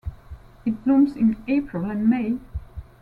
[0.65, 2.39] It blooms in April and May.